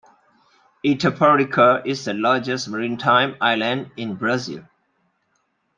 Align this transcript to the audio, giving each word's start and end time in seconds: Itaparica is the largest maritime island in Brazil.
Itaparica 0.83 1.85
is 1.85 2.05
the 2.05 2.15
largest 2.15 2.67
maritime 2.67 3.35
island 3.39 3.91
in 3.95 4.15
Brazil. 4.15 4.67